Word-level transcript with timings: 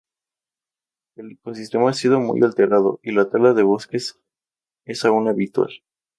El 1.15 1.33
ecosistema 1.33 1.91
ha 1.91 1.93
sido 1.93 2.19
muy 2.19 2.41
alterado, 2.41 2.99
y 3.03 3.11
la 3.11 3.29
tala 3.29 3.53
de 3.53 3.61
bosques 3.61 4.19
es 4.83 5.05
aún 5.05 5.27
habitual. 5.27 5.69